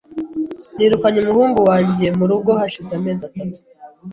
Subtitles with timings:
[0.75, 3.59] Nirukanye umuhungu wanjye mu rugo hashize amezi atatu.